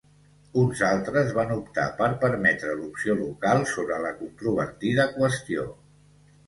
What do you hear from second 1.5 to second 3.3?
optar per permetre l'opció